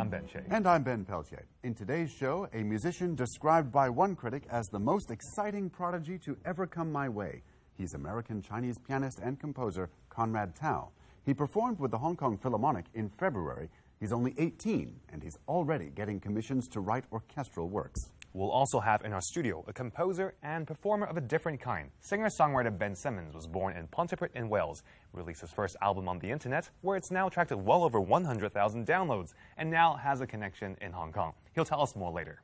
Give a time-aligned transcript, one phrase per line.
[0.00, 0.40] I'm Ben Shea.
[0.48, 1.44] And I'm Ben Peltier.
[1.62, 6.38] In today's show, a musician described by one critic as the most exciting prodigy to
[6.46, 7.42] ever come my way.
[7.76, 10.88] He's American Chinese pianist and composer Conrad Tao.
[11.26, 13.68] He performed with the Hong Kong Philharmonic in February.
[14.00, 18.00] He's only 18, and he's already getting commissions to write orchestral works.
[18.32, 21.90] We'll also have in our studio a composer and performer of a different kind.
[22.00, 26.20] Singer songwriter Ben Simmons was born in Pontypridd in Wales, released his first album on
[26.20, 30.76] the internet, where it's now attracted well over 100,000 downloads, and now has a connection
[30.80, 31.32] in Hong Kong.
[31.56, 32.40] He'll tell us more later.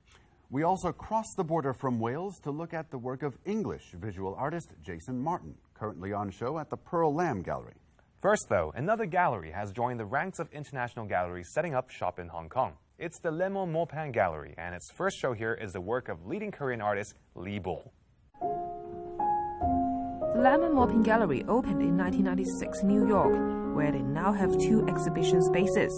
[0.51, 4.35] We also cross the border from Wales to look at the work of English visual
[4.35, 7.75] artist Jason Martin, currently on show at the Pearl Lam Gallery.
[8.21, 12.27] First, though, another gallery has joined the ranks of international galleries setting up shop in
[12.27, 12.73] Hong Kong.
[12.99, 16.51] It's the Lehmann Maupin Gallery, and its first show here is the work of leading
[16.51, 17.93] Korean artist Lee Bul.
[18.41, 24.89] The Lehmann Maupin Gallery opened in 1996 in New York, where they now have two
[24.89, 25.93] exhibition spaces.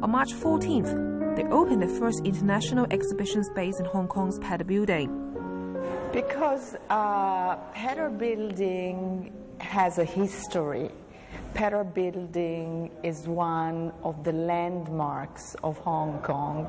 [0.00, 5.10] On March 14th, they opened the first international exhibition space in Hong Kong's Pedder Building.
[6.12, 10.92] Because uh, Pedder Building has a history
[11.54, 16.68] Pedder Building is one of the landmarks of Hong Kong.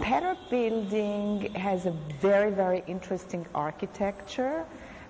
[0.00, 4.64] Pedder Building has a very, very interesting architecture.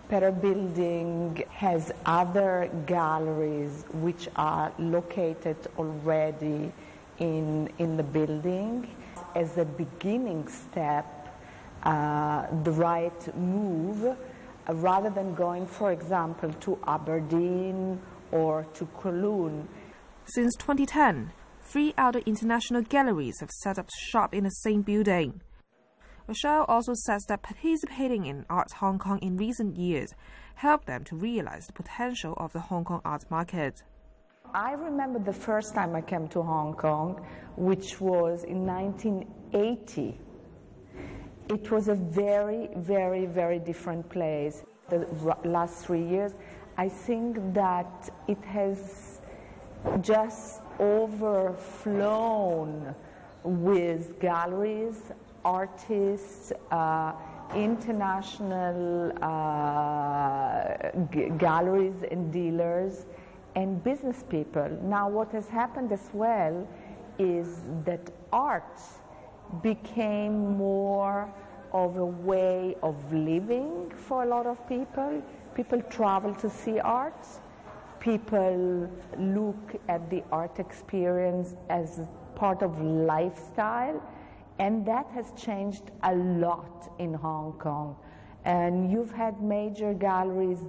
[0.08, 6.72] Pedder Building has other galleries which are located already
[7.20, 8.90] in, in the building.
[9.36, 11.06] As a beginning step,
[11.84, 18.00] uh, the right move, uh, rather than going, for example, to Aberdeen
[18.32, 19.66] or to Kowloon.
[20.24, 21.32] Since 2010,
[21.62, 25.40] three other international galleries have set up shop in the same building.
[26.26, 30.12] Rachel also says that participating in Arts Hong Kong in recent years
[30.56, 33.82] helped them to realize the potential of the Hong Kong art market.
[34.54, 37.24] I remember the first time I came to Hong Kong,
[37.56, 40.18] which was in 1980.
[41.48, 44.64] It was a very, very, very different place.
[44.88, 45.06] The
[45.44, 46.32] last three years,
[46.78, 49.20] I think that it has
[50.02, 52.94] just overflown
[53.44, 55.00] with galleries,
[55.42, 57.14] artists, uh,
[57.54, 60.90] international uh,
[61.38, 63.06] galleries and dealers,
[63.54, 64.68] and business people.
[64.82, 66.68] Now, what has happened as well
[67.18, 68.78] is that art
[69.62, 71.26] became more
[71.72, 75.22] of a way of living for a lot of people
[75.56, 77.26] People travel to see art.
[77.98, 82.00] People look at the art experience as
[82.34, 84.02] part of lifestyle.
[84.58, 87.96] And that has changed a lot in Hong Kong.
[88.44, 90.60] And you've had major galleries,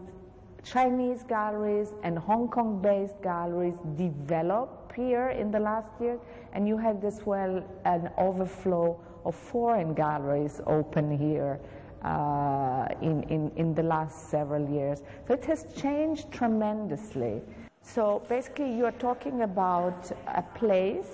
[0.64, 6.18] Chinese galleries and Hong Kong based galleries develop here in the last year.
[6.54, 11.60] And you had as well an overflow of foreign galleries open here
[12.08, 15.04] uh, in, in, in the last several years.
[15.28, 17.42] So it has changed tremendously.
[17.82, 21.12] So basically, you are talking about a place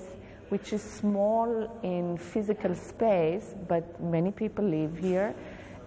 [0.50, 1.48] which is small
[1.82, 5.34] in physical space, but many people live here.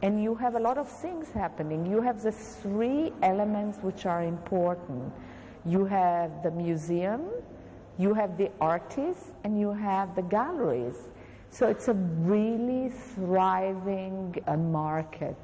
[0.02, 1.86] And you have a lot of things happening.
[1.86, 5.12] You have the three elements which are important.
[5.64, 7.22] You have the museum,
[7.96, 10.98] you have the artists, and you have the galleries.
[11.50, 15.38] So it's a really thriving uh, market,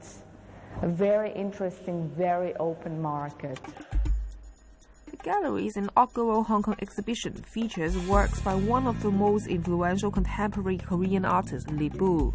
[0.83, 3.59] a very interesting, very open market.
[5.07, 10.79] The gallery's inaugural Hong Kong exhibition features works by one of the most influential contemporary
[10.79, 12.35] Korean artists, Lee Bul.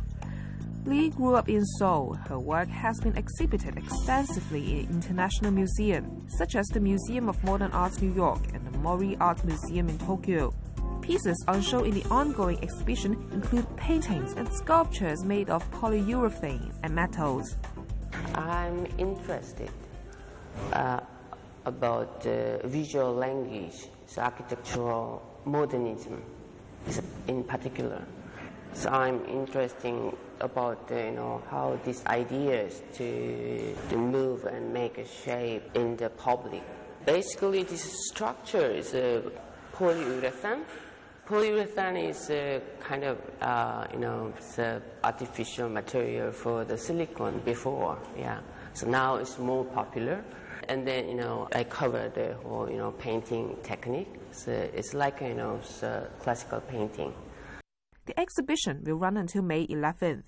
[0.85, 2.13] Lee grew up in Seoul.
[2.29, 7.73] Her work has been exhibited extensively in international museums, such as the Museum of Modern
[7.73, 10.53] Art New York and the Mori Art Museum in Tokyo.
[11.07, 16.93] Pieces on show in the ongoing exhibition include paintings and sculptures made of polyurethane and
[16.93, 17.55] metals.
[18.35, 19.71] I'm interested
[20.73, 20.99] uh,
[21.63, 26.21] about uh, visual language, so architectural modernism
[27.29, 28.03] in particular.
[28.73, 30.11] So I'm interested
[30.41, 35.95] about uh, you know how these ideas to to move and make a shape in
[35.95, 36.63] the public.
[37.05, 39.23] Basically, this structure is a
[39.73, 40.65] polyurethane
[41.27, 44.57] Polyurethane is a kind of, uh, you know, it's
[45.03, 48.39] artificial material for the silicone before, yeah.
[48.73, 50.23] So now it's more popular.
[50.69, 54.07] And then, you know, I cover the whole, you know, painting technique.
[54.31, 55.59] So it's like, you know,
[56.21, 57.13] classical painting.
[58.05, 60.23] The exhibition will run until May 11th.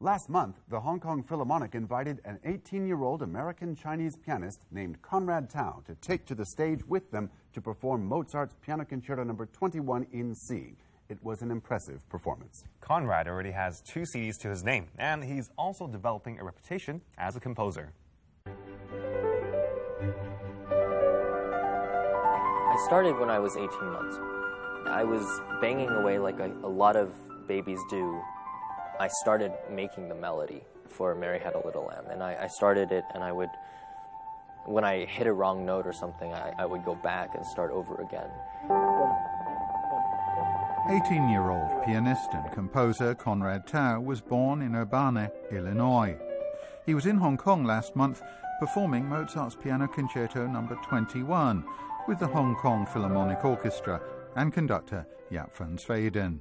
[0.00, 5.02] Last month, the Hong Kong Philharmonic invited an 18 year old American Chinese pianist named
[5.02, 9.46] Conrad Tao to take to the stage with them to perform Mozart's Piano Concerto Number
[9.46, 10.76] 21 in C.
[11.08, 12.64] It was an impressive performance.
[12.80, 17.34] Conrad already has two CDs to his name, and he's also developing a reputation as
[17.34, 17.92] a composer.
[22.70, 24.16] I started when I was 18 months.
[24.86, 25.24] I was
[25.60, 27.12] banging away like a, a lot of
[27.48, 28.20] babies do.
[29.00, 32.92] I started making the melody for Mary Had a Little Lamb, and I, I started
[32.92, 33.48] it, and I would,
[34.66, 37.70] when I hit a wrong note or something, I, I would go back and start
[37.70, 38.30] over again.
[40.88, 46.16] 18 year old pianist and composer Conrad Tao was born in Urbana, Illinois.
[46.84, 48.22] He was in Hong Kong last month
[48.58, 50.66] performing Mozart's Piano Concerto No.
[50.88, 51.64] 21
[52.08, 54.00] with the Hong Kong Philharmonic Orchestra
[54.36, 56.40] and conductor Jaap van Zweden.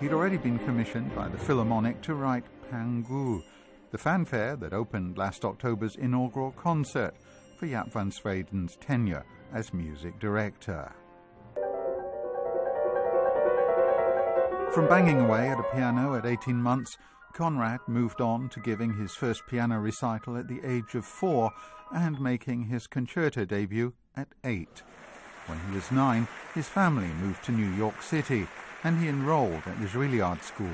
[0.00, 5.96] He'd already been commissioned by the Philharmonic to write The fanfare that opened last October's
[5.96, 7.14] inaugural concert
[7.58, 10.90] for Jaap van Zweden's tenure as music director.
[14.72, 16.96] From banging away at a piano at 18 months,
[17.34, 21.50] Conrad moved on to giving his first piano recital at the age of four
[21.94, 24.82] and making his concerto debut at eight.
[25.46, 28.46] When he was nine, his family moved to New York City
[28.82, 30.72] and he enrolled at the Juilliard School.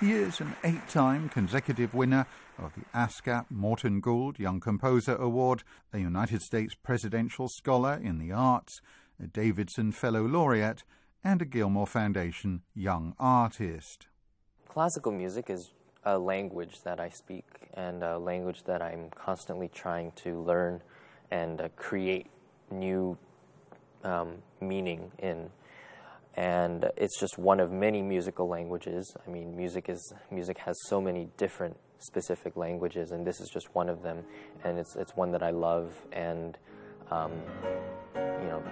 [0.00, 5.64] He is an eight time consecutive winner of the ASCAP Morton Gould Young Composer Award,
[5.92, 8.80] a United States Presidential Scholar in the Arts,
[9.20, 10.84] a Davidson Fellow Laureate,
[11.24, 14.06] and a Gilmore Foundation Young Artist.
[14.68, 15.72] Classical music is
[16.04, 20.80] a language that I speak and a language that I'm constantly trying to learn
[21.32, 22.28] and uh, create
[22.70, 23.18] new
[24.04, 25.50] um, meaning in
[26.38, 29.12] and it's just one of many musical languages.
[29.26, 33.74] I mean, music is music has so many different specific languages, and this is just
[33.74, 34.22] one of them.
[34.62, 36.56] And it's it's one that I love, and
[37.10, 37.32] um,
[38.14, 38.62] you know,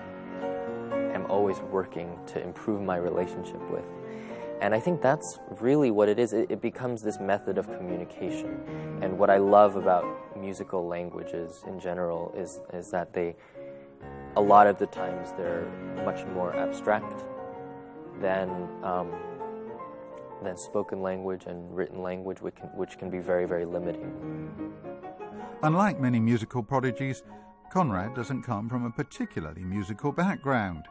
[1.12, 3.84] am always working to improve my relationship with.
[4.60, 6.32] And I think that's really what it is.
[6.32, 8.60] It, it, becomes this method of communication.
[9.02, 10.04] And what I love about
[10.38, 13.34] musical languages in general is is that they,
[14.36, 15.66] a lot of the times, they're
[16.04, 17.26] much more abstract
[18.20, 18.48] than
[18.82, 19.12] um,
[20.42, 24.12] than spoken language and written language, which can, which can be very, very limiting.
[25.62, 27.22] Unlike many musical prodigies,
[27.72, 30.84] Conrad doesn't come from a particularly musical background.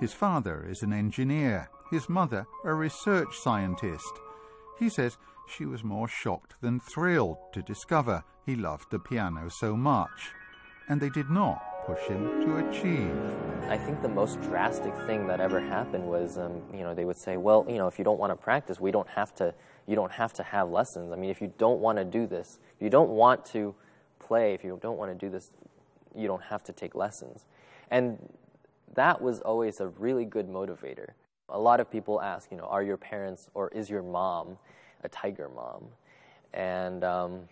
[0.00, 4.12] His father is an engineer, his mother a research scientist.
[4.78, 9.76] He says she was more shocked than thrilled to discover he loved the piano so
[9.76, 10.32] much.
[10.88, 13.18] And they did not push him to achieve.
[13.70, 17.16] I think the most drastic thing that ever happened was, um, you know, they would
[17.16, 19.54] say, well, you know, if you don't want to practice, we don't have to,
[19.86, 21.12] you don't have to have lessons.
[21.12, 23.74] I mean, if you don't want to do this, if you don't want to
[24.18, 25.50] play, if you don't want to do this,
[26.14, 27.46] you don't have to take lessons.
[27.90, 28.18] And
[28.94, 31.12] that was always a really good motivator.
[31.48, 34.58] A lot of people ask, you know, are your parents or is your mom
[35.04, 35.84] a tiger mom?
[36.52, 37.48] And um,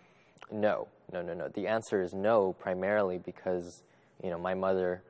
[0.51, 1.47] no, no, no, no.
[1.47, 3.81] The answer is no, primarily because
[4.23, 5.03] you know, my mother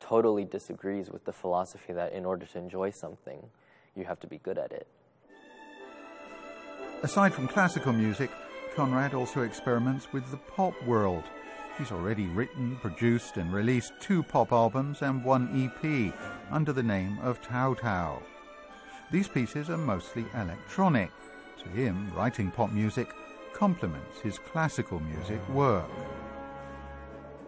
[0.00, 3.38] totally disagrees with the philosophy that in order to enjoy something,
[3.94, 4.86] you have to be good at it.
[7.02, 8.30] Aside from classical music,
[8.74, 11.24] Conrad also experiments with the pop world.
[11.78, 16.14] He's already written, produced, and released two pop albums and one EP
[16.50, 18.22] under the name of Tao Tao.
[19.10, 21.10] These pieces are mostly electronic.
[21.62, 23.14] To him, writing pop music
[23.52, 25.88] complements his classical music work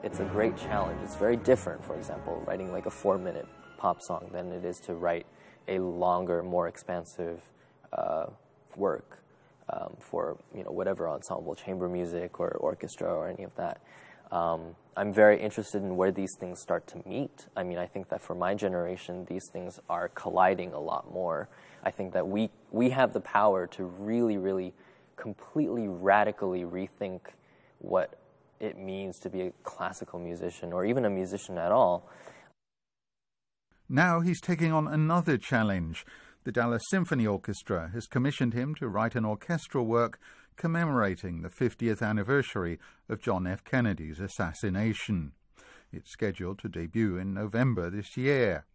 [0.09, 0.99] it's a great challenge.
[1.05, 3.47] It's very different, for example, writing like a four minute
[3.77, 5.27] pop song than it is to write
[5.69, 7.43] a longer, more expansive
[7.93, 8.25] uh,
[8.75, 9.23] work
[9.69, 13.83] um, for you know whatever ensemble, chamber music or orchestra or any of that.
[14.33, 17.47] Um, I'm very interested in where these things start to meet.
[17.55, 21.51] I mean, I think that for my generation, these things are colliding a lot more.
[21.85, 24.73] I think that we we have the power to really, really,
[25.17, 27.21] completely, radically rethink
[27.81, 28.19] what
[28.61, 32.09] it means to be a classical musician or even a musician at all.
[33.89, 36.05] Now he's taking on another challenge.
[36.45, 40.19] The Dallas Symphony Orchestra has commissioned him to write an orchestral work
[40.57, 43.65] commemorating the 50th anniversary of John F.
[43.65, 45.33] Kennedy's assassination.
[45.93, 48.67] It's scheduled to debut in November this year.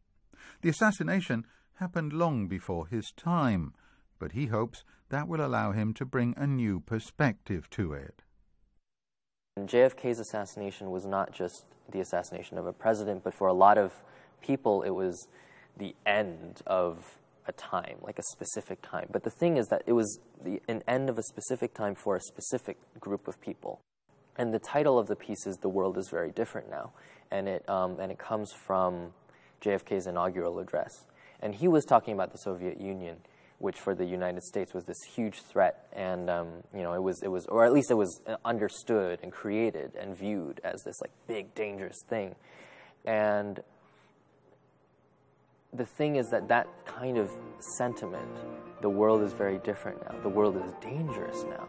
[0.62, 3.74] The assassination happened long before his time,
[4.18, 8.23] but he hopes that will allow him to bring a new perspective to it.
[9.60, 13.94] JFK's assassination was not just the assassination of a president, but for a lot of
[14.42, 15.28] people, it was
[15.78, 19.08] the end of a time, like a specific time.
[19.12, 22.16] But the thing is that it was the, an end of a specific time for
[22.16, 23.82] a specific group of people.
[24.38, 26.94] And the title of the piece is "The World Is Very Different Now,"
[27.30, 29.14] and it um, and it comes from
[29.62, 31.06] JFK's inaugural address.
[31.42, 33.18] And he was talking about the Soviet Union,
[33.64, 37.24] which for the United States was this huge threat, and um, you know it was
[37.24, 41.12] it was, or at least it was understood and created and viewed as this like
[41.30, 42.36] big dangerous thing,
[43.06, 43.62] and
[45.72, 47.32] the thing is that that kind of
[47.78, 48.28] sentiment,
[48.82, 50.20] the world is very different now.
[50.24, 51.66] The world is dangerous now.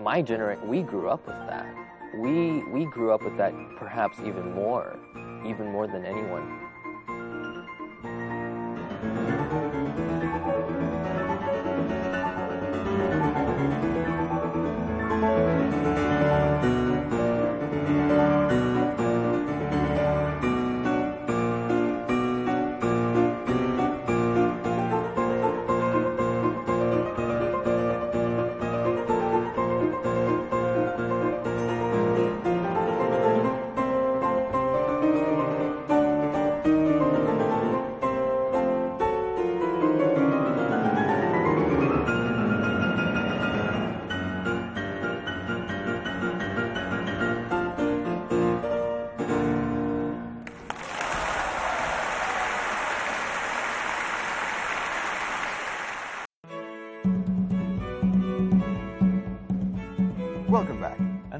[0.00, 1.72] My generation, we grew up with that.
[2.18, 4.98] We we grew up with that perhaps even more,
[5.46, 6.69] even more than anyone.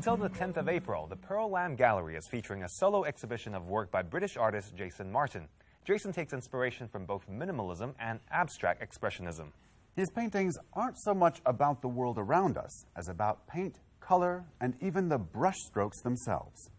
[0.00, 3.69] Until the 10th of April, the Pearl Lam Gallery is featuring a solo exhibition of
[3.69, 5.47] work by British artist Jason Martin.
[5.85, 9.49] Jason takes inspiration from both minimalism and abstract expressionism.
[9.95, 14.73] His paintings aren't so much about the world around us as about paint, color, and
[14.80, 16.71] even the brush strokes themselves.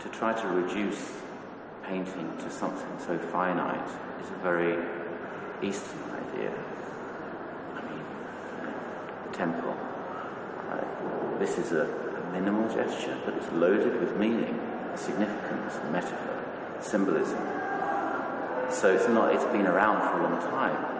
[0.00, 1.12] To try to reduce
[1.84, 3.88] painting to something so finite
[4.20, 4.84] is a very
[5.62, 6.52] Eastern idea.
[7.72, 9.76] I mean, temple.
[10.72, 14.60] Uh, this is a, a minimal gesture, but it's loaded with meaning,
[14.96, 16.44] significance, metaphor,
[16.80, 17.38] symbolism.
[18.70, 20.94] So it's not, it's been around for a long time.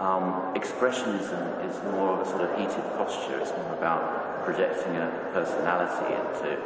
[0.00, 3.38] Um, expressionism is more of a sort of heated posture.
[3.38, 6.58] It's more about projecting a personality into,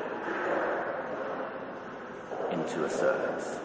[2.52, 3.60] into a surface.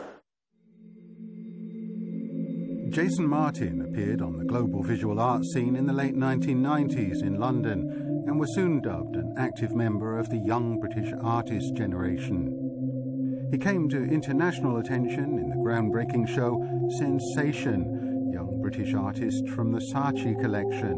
[2.89, 8.04] Jason Martin appeared on the global visual art scene in the late 1990s in London
[8.25, 13.47] and was soon dubbed an active member of the young British artist generation.
[13.51, 16.61] He came to international attention in the groundbreaking show
[16.97, 20.97] Sensation, Young British Artist from the Saatchi collection,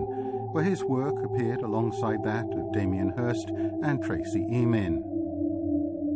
[0.54, 3.50] where his work appeared alongside that of Damien Hirst
[3.84, 5.04] and Tracey Emin.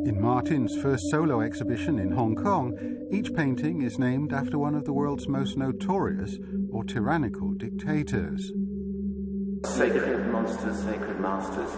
[0.06, 2.76] In Martin's first solo exhibition in Hong Kong,
[3.12, 6.40] each painting is named after one of the world's most notorious
[6.72, 8.52] or tyrannical dictators.
[9.66, 11.70] Sacred Monsters, Sacred Masters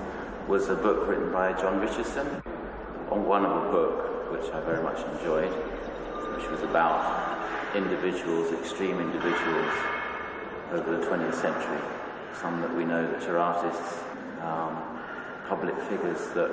[0.47, 2.27] was a book written by John Richardson
[3.09, 5.51] on one of a book which I very much enjoyed,
[6.37, 9.73] which was about individuals, extreme individuals
[10.71, 11.81] over the 20th century.
[12.39, 13.99] Some that we know that are artists,
[14.41, 14.81] um,
[15.49, 16.51] public figures that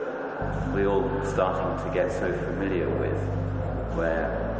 [0.74, 3.18] we're all starting to get so familiar with,
[3.96, 4.50] where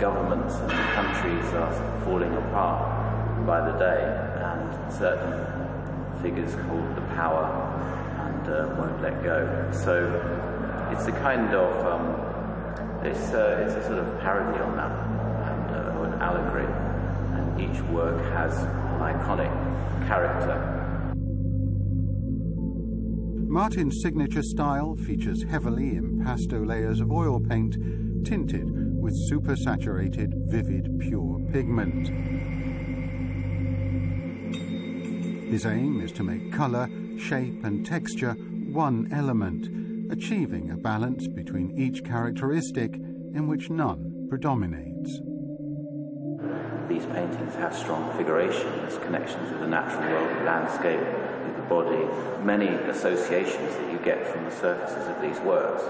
[0.00, 2.97] governments and countries are falling apart
[3.46, 4.02] by the day,
[4.42, 7.44] and certain figures hold the power
[8.18, 9.70] and uh, won't let go.
[9.72, 10.06] So
[10.92, 12.28] it's a kind of um,
[13.04, 14.90] it's, uh, it's a sort of parody on that
[15.50, 16.66] and uh, an allegory,
[17.36, 19.52] and each work has an iconic
[20.06, 20.74] character.
[23.50, 27.76] Martin's signature style features heavily impasto layers of oil paint
[28.24, 28.68] tinted
[29.00, 32.08] with supersaturated, vivid, pure pigment.
[35.48, 41.76] His aim is to make colour, shape, and texture one element, achieving a balance between
[41.78, 45.20] each characteristic in which none predominates.
[46.86, 51.62] These paintings have strong figuration, there's connections with the natural world, the landscape, with the
[51.62, 55.82] body, many associations that you get from the surfaces of these works.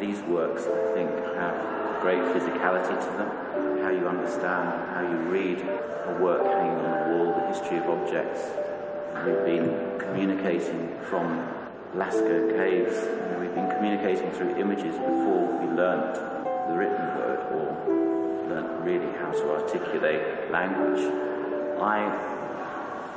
[0.00, 1.73] These works, I think, have
[2.04, 7.16] great physicality to them, how you understand, how you read a work hanging on the
[7.16, 8.42] wall, the history of objects.
[9.24, 11.48] We've been communicating from
[11.96, 12.94] Lascaux caves,
[13.40, 16.14] we've been communicating through images before we learnt
[16.68, 21.10] the written word or learnt really how to articulate language.
[21.80, 22.04] I,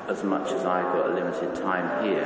[0.08, 2.24] as much as I've got a limited time here,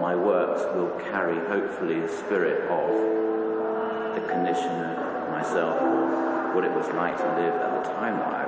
[0.00, 5.05] my works will carry hopefully the spirit of the condition of
[5.36, 8.44] myself or what it was like to live at the time that I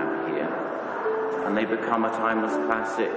[0.00, 1.46] am here.
[1.46, 3.12] And they become a timeless classic.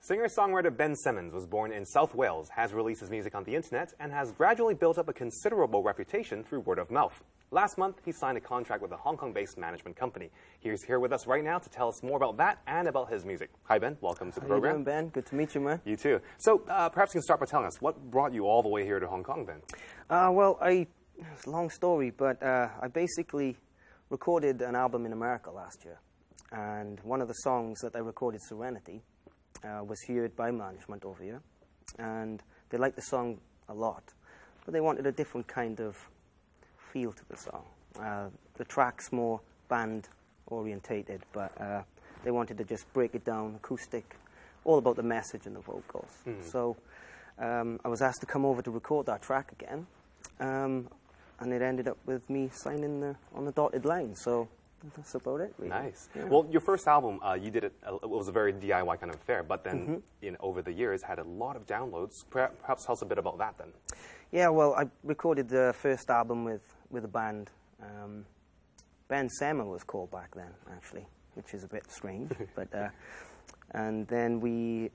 [0.00, 3.54] Singer songwriter Ben Simmons was born in South Wales, has released his music on the
[3.54, 7.22] internet, and has gradually built up a considerable reputation through word of mouth.
[7.50, 10.30] Last month, he signed a contract with a Hong Kong based management company.
[10.60, 13.26] He's here with us right now to tell us more about that and about his
[13.26, 13.50] music.
[13.64, 13.98] Hi, Ben.
[14.00, 14.78] Welcome to the How program.
[14.78, 15.08] you doing, Ben?
[15.08, 15.80] Good to meet you, man.
[15.84, 16.20] You too.
[16.38, 18.84] So, uh, perhaps you can start by telling us what brought you all the way
[18.84, 19.60] here to Hong Kong, Ben?
[20.08, 20.86] Uh, well, I
[21.18, 23.56] it's a long story, but uh, I basically
[24.10, 25.98] recorded an album in America last year,
[26.52, 29.02] and one of the songs that I recorded, Serenity,
[29.64, 31.40] uh, was heard by management over here,
[31.98, 34.02] and they liked the song a lot,
[34.64, 35.96] but they wanted a different kind of
[36.92, 37.64] feel to the song.
[37.98, 40.08] Uh, the track's more band
[40.48, 41.82] orientated, but uh,
[42.24, 44.16] they wanted to just break it down acoustic,
[44.64, 46.10] all about the message and the vocals.
[46.50, 46.76] So
[47.38, 49.86] um, I was asked to come over to record that track again,
[50.40, 50.88] um,
[51.40, 54.14] and it ended up with me signing the, on the dotted line.
[54.16, 54.48] So
[54.96, 55.54] that's about it.
[55.58, 55.70] Really.
[55.70, 56.08] Nice.
[56.14, 56.24] Yeah.
[56.24, 59.12] Well, your first album, uh, you did it, uh, it was a very DIY kind
[59.12, 59.96] of affair, but then Mm-hmm.
[60.26, 62.12] in, over the years had a lot of downloads.
[62.30, 63.68] Perhaps tell us a bit about that then.
[64.32, 67.50] Yeah, well, I recorded the first album with, with a band.
[67.82, 68.24] Um,
[69.08, 72.32] ben Semmer was called back then, actually, which is a bit strange.
[72.56, 72.88] but uh,
[73.72, 74.90] and then we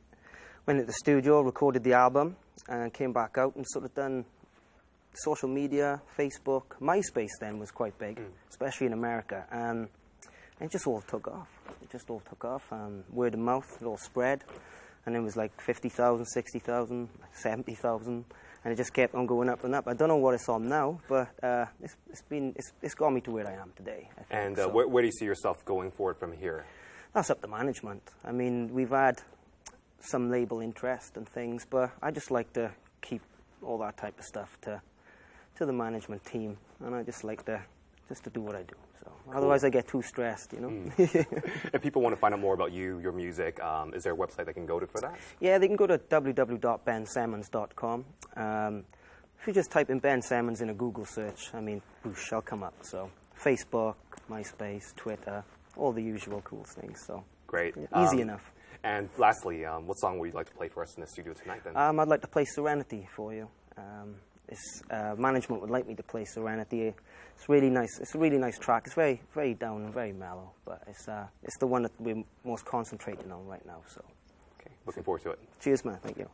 [0.66, 2.36] went into the studio, recorded the album,
[2.68, 4.26] and came back out and sort of done
[5.14, 7.30] social media, Facebook, MySpace.
[7.40, 9.88] Then was quite big, especially in America, and
[10.60, 11.48] it just all took off.
[11.82, 14.44] It just all took off, and word of mouth, it all spread,
[15.06, 18.26] and it was like 50,000, 60,000, 70,000,
[18.64, 19.88] and it just kept on going up and up.
[19.88, 23.12] I don't know what it's on now, but uh, it's, it's been it's, it's got
[23.12, 24.10] me to where I am today.
[24.18, 24.28] I think.
[24.30, 26.66] And uh, So where, where do you see yourself going forward from here?
[27.14, 28.02] that's up to management.
[28.24, 29.20] I mean, we've had
[30.00, 33.22] some label interest and things, but I just like to keep
[33.62, 34.82] all that type of stuff to
[35.58, 37.62] to the management team, and I just like to
[38.10, 38.76] just to do what I do.
[39.00, 40.92] So otherwise, I get too stressed, you know.
[41.74, 44.18] If people want to find out more about you, your music, um, is there a
[44.18, 45.16] website they can go to for that?
[45.40, 48.06] Yeah, they can go to www.bensimmons.com.
[48.36, 48.84] Um,
[49.40, 52.42] if you just type in Ben Simmons in a Google search, I mean, whoosh, I'll
[52.42, 52.74] come up.
[52.84, 53.10] So
[53.44, 53.96] Facebook,
[54.30, 55.44] MySpace, Twitter,
[55.78, 57.02] all the usual cool things.
[57.08, 57.74] So Great.
[57.76, 58.52] Yeah, easy Um, enough.
[58.84, 61.34] And lastly, um, what song would you like to play for us in the studio
[61.34, 61.76] tonight then?
[61.76, 63.48] Um, I'd like to play Serenity for you.
[64.52, 66.94] It's, uh, management would like me to play Serenity.
[67.36, 68.00] It's really nice.
[68.00, 68.84] It's a really nice track.
[68.86, 72.24] It's very, very down and very mellow, but it's uh, it's the one that we're
[72.44, 73.82] most concentrating on right now.
[73.88, 74.04] So,
[74.60, 75.40] okay, looking forward to it.
[75.60, 76.00] cheers, man.
[76.04, 76.30] Thank you.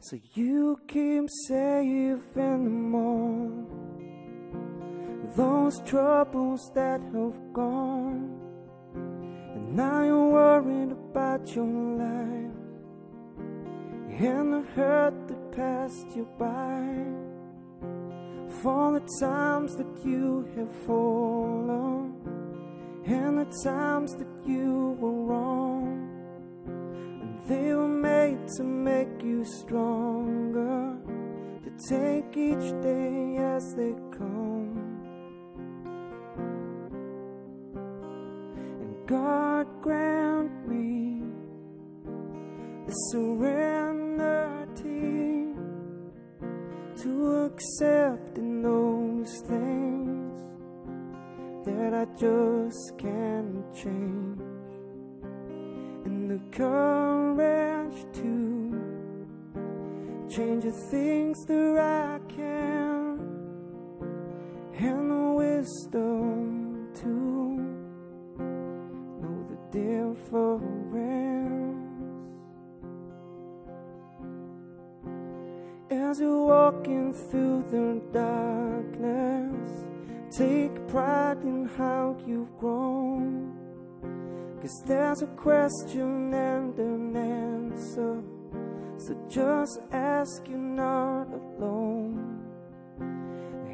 [0.00, 3.72] So you keep safe in the morning.
[5.34, 8.40] Those troubles that have gone,
[8.94, 12.36] and now you're worried about your life
[14.18, 16.84] and the hurt that passed you by.
[18.62, 22.14] For the times that you have fallen,
[23.06, 26.10] and the times that you were wrong.
[26.66, 30.98] And they were made to make you stronger,
[31.64, 34.76] to take each day as they come.
[38.82, 41.22] And God grant me
[42.86, 43.85] the serenity
[47.46, 50.44] to accept in those things
[51.64, 54.40] that I just can't change.
[56.04, 58.24] And the courage to
[60.28, 62.55] change the things that I can
[75.90, 79.84] as you're walking through the darkness
[80.30, 83.56] take pride in how you've grown
[84.66, 88.20] Cause there's a question and an answer.
[88.98, 92.42] So just ask you're not alone.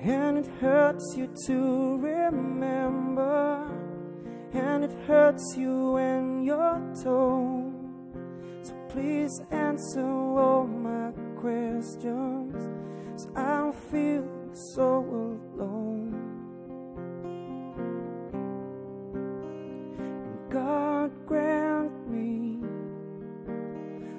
[0.03, 3.70] And it hurts you to remember.
[4.53, 7.72] And it hurts you when you're told.
[8.61, 10.66] So please answer all
[11.42, 12.57] questions.
[13.20, 14.24] So I don't feel
[14.74, 14.88] so
[15.59, 16.14] alone.
[19.98, 22.61] And God grant me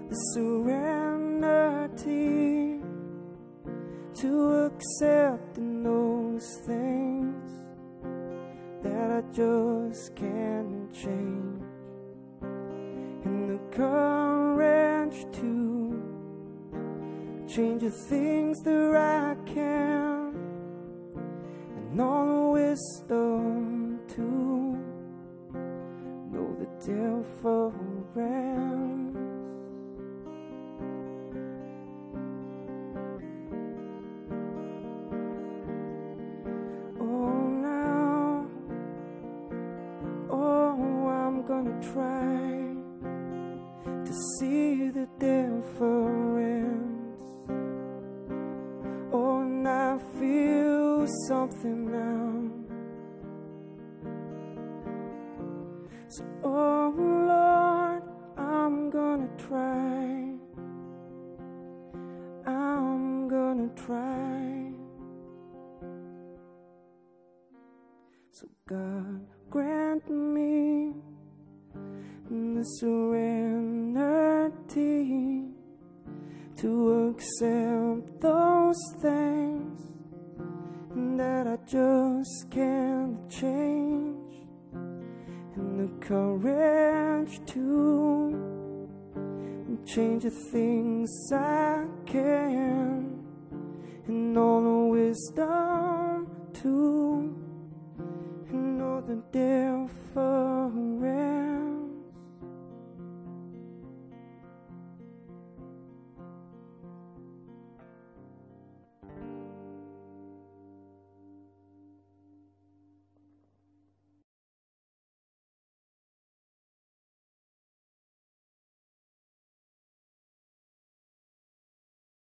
[0.09, 1.81] the serenity
[4.21, 4.31] to
[4.67, 7.49] accept those things
[8.83, 11.63] that I just can't change,
[13.23, 15.53] and the courage to
[17.56, 20.34] change the things that I can,
[21.78, 24.22] and all the wisdom to
[26.32, 27.94] know the difference.
[37.00, 38.48] Oh, now,
[40.32, 42.74] oh, I'm gonna try
[44.06, 46.53] to see the difference.
[51.27, 52.49] Something now.
[56.09, 58.03] So, oh Lord,
[58.38, 60.36] I'm gonna try.
[62.45, 64.73] I'm gonna try.
[68.31, 70.93] So, God, grant me
[72.29, 73.93] the serenity
[76.57, 76.69] to
[77.09, 79.12] accept those things
[81.73, 84.45] just can't change,
[85.55, 88.88] and the courage to
[89.83, 93.25] change the things I can,
[94.07, 96.27] and all the wisdom
[96.62, 97.36] to
[98.51, 100.53] know the difference.